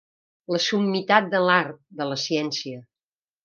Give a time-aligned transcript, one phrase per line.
[0.53, 2.85] La summitat de l'art, de la ciència.